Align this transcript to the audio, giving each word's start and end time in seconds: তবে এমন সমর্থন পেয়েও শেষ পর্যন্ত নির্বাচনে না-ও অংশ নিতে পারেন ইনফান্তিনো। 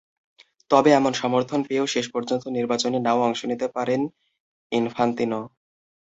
তবে 0.71 0.89
এমন 0.93 1.13
সমর্থন 1.13 1.59
পেয়েও 1.63 1.85
শেষ 1.85 2.05
পর্যন্ত 2.09 2.43
নির্বাচনে 2.49 2.97
না-ও 2.99 3.21
অংশ 3.21 3.41
নিতে 3.45 3.67
পারেন 3.67 4.01
ইনফান্তিনো। 4.71 5.39